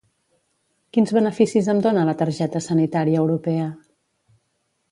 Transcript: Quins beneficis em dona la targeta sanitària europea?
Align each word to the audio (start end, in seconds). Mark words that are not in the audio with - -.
Quins 0.97 1.13
beneficis 1.17 1.69
em 1.75 1.83
dona 1.87 2.07
la 2.09 2.15
targeta 2.23 2.63
sanitària 2.69 3.21
europea? 3.25 3.69